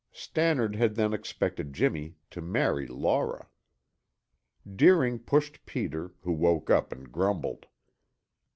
[0.11, 3.47] Stannard had then expected Jimmy to marry Laura.
[4.65, 7.67] Deering pushed Peter, who woke up and grumbled.